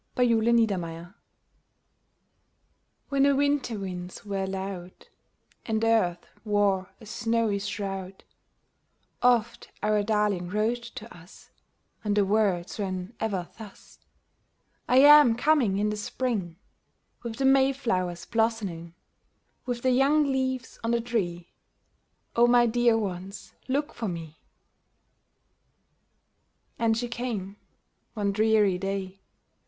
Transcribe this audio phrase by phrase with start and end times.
[0.15, 1.13] COMING HOME
[3.09, 5.09] When the winter winds were loud,
[5.67, 8.23] And Earth wore a snowy shroud,
[9.21, 11.51] Oft our darling wrote to us,
[12.03, 13.99] And the words ran ever thus
[14.59, 16.55] —*' I am coming in the spring!
[17.21, 18.95] With the mayflower's blossoming.
[19.67, 21.53] With the young leaves on the tree,
[22.35, 24.39] O my dear ones, look for me!"
[26.79, 27.57] And she came.
[28.15, 29.19] One dreary day.